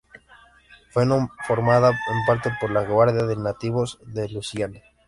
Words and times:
Fue 0.89 1.05
formada 1.47 1.89
en 1.91 2.25
parte 2.25 2.49
por 2.59 2.71
la 2.71 2.83
Guardia 2.83 3.27
de 3.27 3.35
Nativos 3.35 3.99
de 4.07 4.29
Luisiana. 4.29 4.79